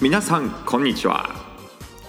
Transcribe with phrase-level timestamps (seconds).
[0.00, 1.30] 皆さんこんにちは。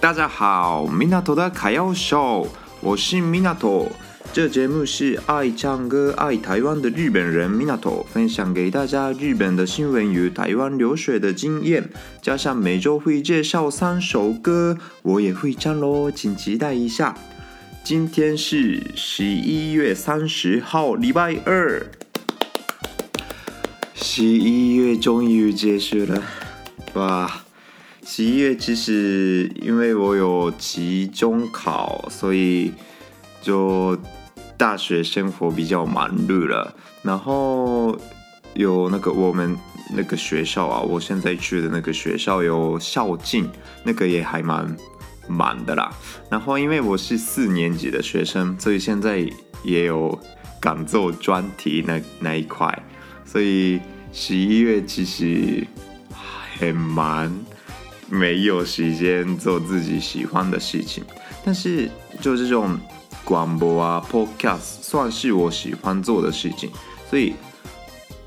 [0.00, 2.46] 大家好，米纳托的卡耀秀，
[2.80, 3.90] 我是米纳托。
[4.30, 17.14] 这节目是爱唱歌、爱台湾的日本人米纳托分享给大家日本的新闻与台湾留学的经验，加上每周会介绍三首歌，我也会唱喽，请期待一下。
[17.82, 21.86] 今天是十一月三十号，礼拜二。
[23.94, 26.22] 十一月终于结束了，
[26.94, 27.41] 哇！
[28.05, 32.71] 十一月其实因为我有期中考，所以
[33.41, 33.97] 就
[34.57, 36.75] 大学生活比较忙碌了。
[37.01, 37.97] 然后
[38.53, 39.57] 有那个我们
[39.95, 43.49] 那个学校啊，我现在去的那个学校有校庆，
[43.83, 44.75] 那个也还蛮
[45.27, 45.91] 忙的啦。
[46.29, 49.25] 然后因为我是四年级的学生，所以现在
[49.63, 50.19] 也有
[50.59, 52.83] 赶做专题那那一块，
[53.25, 53.79] 所以
[54.11, 55.65] 十一月其实
[56.59, 57.33] 很忙。
[58.13, 61.03] 没有时间做自己喜欢的事情，
[61.43, 61.89] 但是
[62.21, 62.79] 就这种
[63.23, 66.69] 广播啊，podcast 算是我喜欢做的事情，
[67.09, 67.33] 所以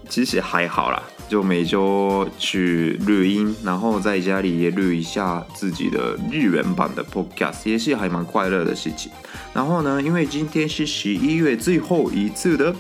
[0.08, 1.00] 其实还好啦。
[1.28, 9.10] 就每周去录音，然后在家里也录一下自己的日文版的 podcast，也是还蛮快乐的事情。
[9.52, 12.74] 然后呢，因为今天是十一月最后一次的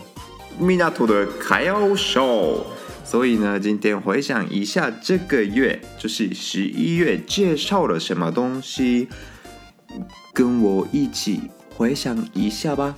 [0.58, 2.64] 米纳托的开奥 show。
[3.08, 9.06] 所以呢，今天回想一下这个月，就是十一月介绍了什么东西，
[10.34, 12.96] 跟我一起回想一下吧。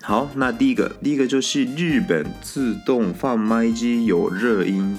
[0.00, 4.96] 好，那第一个，第一个就是日本自动贩卖机有热音。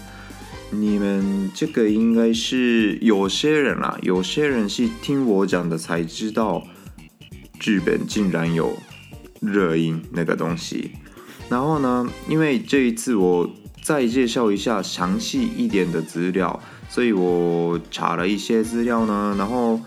[0.72, 6.68] 你们这个应该是有些人啊，有些人是听我讲的才知道，
[7.64, 8.78] 日本竟然有
[9.40, 10.92] 热音那个东西。
[11.48, 13.50] 然后呢，因为这一次我。
[13.86, 16.60] 再介绍一下详细一点的资料，
[16.90, 19.80] 所以我查了一些资料呢，然后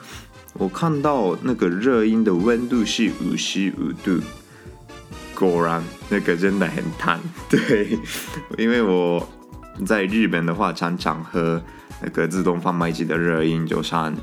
[0.52, 4.20] 我看到那个热音的温度是五十五度，
[5.34, 7.18] 果然那个真的很烫。
[7.50, 7.98] 对，
[8.56, 9.28] 因为我
[9.84, 11.60] 在日本的话，常常喝
[12.00, 14.14] 那个自动贩卖机的热音，就像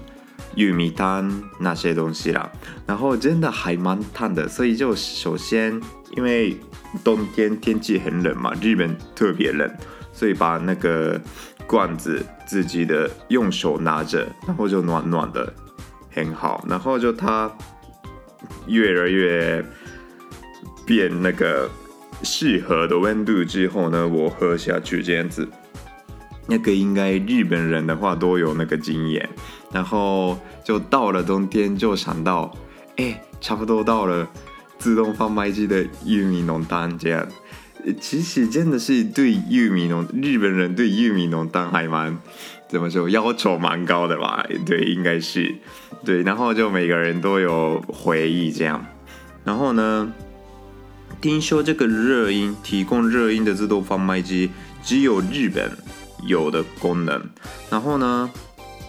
[0.56, 2.50] 玉米汤那些东西啦，
[2.88, 5.82] 然后真的还蛮烫的，所以就首先
[6.16, 6.56] 因为。
[7.04, 9.70] 冬天天气很冷嘛，日本特别冷，
[10.12, 11.20] 所以把那个
[11.68, 15.54] 罐子自己的用手拿着，然后就暖暖的，
[16.12, 16.64] 很好。
[16.68, 17.52] 然后就它
[18.68, 19.64] 越来越
[20.86, 21.70] 变那个
[22.24, 25.48] 适合的温度之后呢，我喝下去这样子，
[26.48, 29.28] 那个应该日本人的话都有那个经验。
[29.72, 32.56] 然后就到了冬天，就想到，
[32.96, 34.26] 哎，差不多到了。
[34.78, 37.28] 自动贩卖机的玉米浓汤这样，
[38.00, 42.18] 其实真的是对玉米浓日本人对玉米浓汤还蛮
[42.68, 44.46] 怎么说要求蛮高的吧？
[44.66, 45.56] 对，应该是
[46.04, 46.24] 对。
[46.24, 48.86] 然后就每个人都有回忆这样。
[49.44, 50.12] 然后呢，
[51.22, 54.50] 听说这个热音提供热音的自动贩卖机
[54.84, 55.72] 只有日本
[56.28, 57.30] 有的功能。
[57.70, 58.32] 然后呢，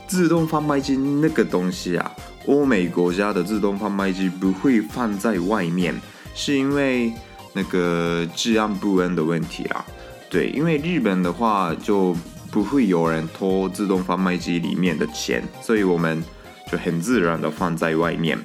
[0.06, 2.10] 自动贩卖机那个东西啊。
[2.46, 5.94] 欧美国家的自动贩卖机不会放在外面，
[6.34, 7.12] 是因为
[7.52, 9.84] 那个治安不安的问题啦。
[10.30, 12.16] 对，因为日本的话就
[12.50, 16.22] 不会有人偷自动贩卖机里面的钱，所以我们
[16.70, 18.38] 就很自然的放在外面。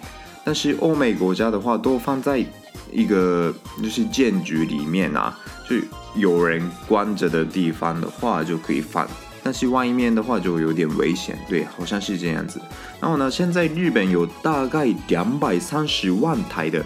[0.44, 2.44] 但是欧美国家的话，都放在
[2.92, 5.38] 一个就是建筑里面啊，
[5.70, 5.76] 就
[6.16, 9.08] 有人关着的地方的话就可以放。
[9.44, 12.62] 但是外面的话就有点危险，对，好像是这样子。
[13.00, 16.84] 然后呢，现在日本有大概两百三十万台的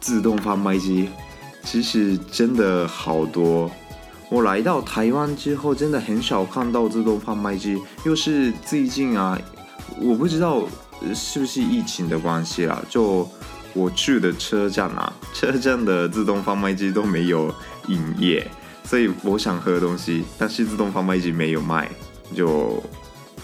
[0.00, 1.10] 自动贩卖机，
[1.62, 3.70] 其实真的好多。
[4.30, 7.78] 我来到台湾之后，真的很少看到自动贩卖机。
[8.04, 9.38] 又是最近啊，
[10.00, 10.62] 我不知道
[11.14, 13.28] 是不是疫情的关系啦，就
[13.74, 17.52] 我去的车站啊，车站的自动贩卖机都没有
[17.88, 18.48] 营业。
[18.84, 21.88] 所以我想喝东西，但是自动贩卖机没有卖，
[22.34, 22.82] 就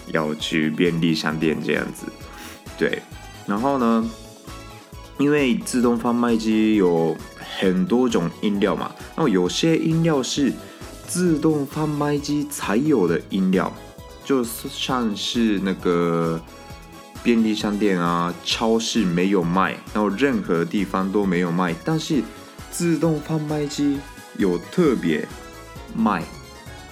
[0.07, 2.05] 要去便利商店这样子。
[2.77, 3.01] 对，
[3.45, 4.09] 然后呢，
[5.17, 7.15] 因为自动贩卖机有
[7.59, 10.51] 很多种饮料嘛，然后有些饮料是
[11.07, 13.73] 自动贩卖机才有的饮料，
[14.25, 16.39] 就像是那个
[17.23, 22.21] 便利商店啊、超市没有卖，然后任何地方都没有卖，但是
[22.69, 23.97] 自动贩卖机
[24.37, 25.27] 有特别
[25.95, 26.23] 卖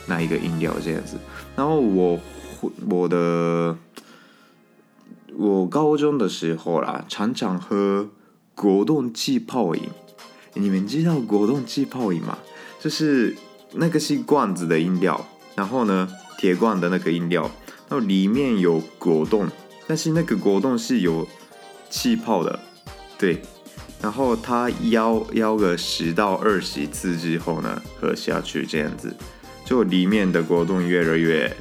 [0.07, 1.17] 那一个饮料这样子。
[1.55, 2.19] 然后我
[2.89, 3.77] 我的
[5.35, 8.09] 我高中的时候啦，常常喝。
[8.57, 9.81] 果冻气泡饮，
[10.53, 12.37] 你们知道果冻气泡饮吗？
[12.79, 13.35] 就是
[13.73, 16.07] 那个是罐子的饮料，然后呢，
[16.37, 17.51] 铁罐的那个饮料，
[17.89, 19.49] 然后里面有果冻，
[19.87, 21.27] 但是那个果冻是有
[21.89, 22.57] 气泡的，
[23.17, 23.41] 对，
[24.01, 29.15] 然后它摇摇个十到二十次之后呢，喝下去这样子，
[29.65, 31.51] 就里面的果冻越来越，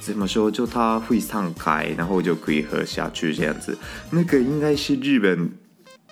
[0.00, 0.50] 怎么说？
[0.50, 3.76] 就它会散开，然后就可以喝下去这样子。
[4.10, 5.50] 那个应该是日本。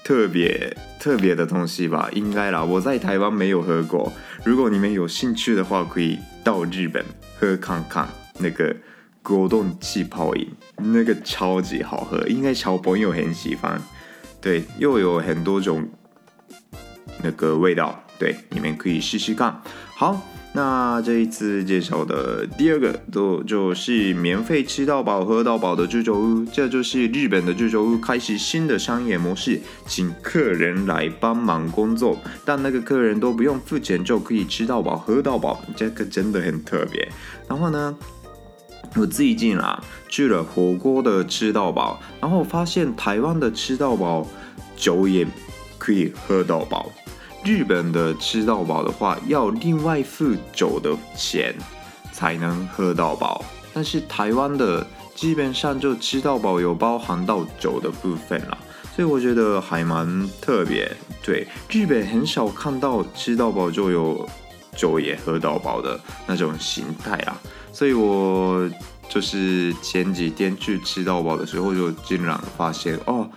[0.04, 2.62] 特别特别的东西吧，应该啦。
[2.62, 4.12] 我在台湾没有喝过，
[4.44, 7.04] 如果你们有兴趣的话，可以到日本
[7.40, 8.08] 喝看看
[8.38, 8.72] 那个
[9.20, 13.82] 果冻气泡饮，那个超级好喝，应该小朋友很喜欢。
[14.40, 15.88] 对，又有很多种
[17.22, 19.62] 那个味道，对，你们可以试试看。
[19.94, 20.20] 好。
[20.52, 37.06] 那这一次介绍的第二个都就是免费吃到饱、喝到饱的居酒屋，这就是日本的居酒屋开始新的商业模式，请客人来帮忙工作，但那个客人都不用付钱就可以吃到饱、喝到饱，这个真的很特别。
[37.46, 37.94] 然后呢，
[38.96, 44.26] 我最近啊去了火锅的吃到饱，然后发现台湾的吃到饱
[44.74, 45.26] 酒也
[45.76, 46.90] 可以喝到饱。
[47.44, 51.54] 日本的吃到饱的话，要另外付酒的钱
[52.10, 53.44] 才能喝到饱，
[53.74, 54.84] 但是台湾的
[55.14, 58.56] 基本上就吃到饱有包含到酒的部分啦，
[58.94, 60.90] 所以我觉得还蛮特别。
[61.22, 64.28] 对，日本很少看到吃到饱就有
[64.76, 67.40] 酒也喝到饱的那种形态啊，
[67.72, 68.70] 所以我
[69.08, 73.28] 就是前几天去吃到饱的时候，就竟然发现哦。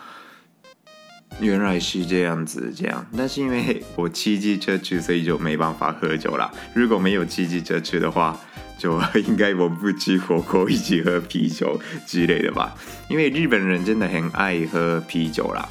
[1.39, 6.51] 原来是这样子，这样，但是因为我骑机车去，所以就没办法喝酒啦。
[6.73, 8.37] 如果没有骑机车去的话，
[8.77, 12.75] 就应该我不吃火锅，一起喝啤酒之类的吧。
[13.09, 15.65] 因为日本人真的很爱喝啤酒啦，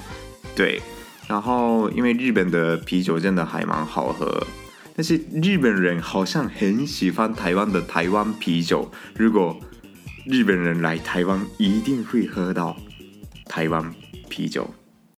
[0.56, 0.81] 对。
[1.26, 4.47] 然后因为日本的啤酒真的还蛮好喝，
[4.99, 8.91] 但是日本人好像很喜欢台湾的台湾啤酒。
[9.15, 9.56] 如果
[10.27, 12.77] 日本人来台湾，一定会喝到
[13.45, 13.95] 台湾
[14.29, 14.69] 啤酒。